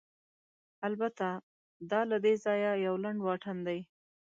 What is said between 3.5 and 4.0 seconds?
دی.